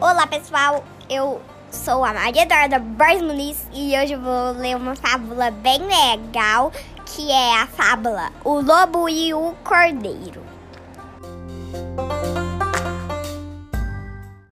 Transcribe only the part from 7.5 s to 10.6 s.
a fábula O Lobo e o Cordeiro.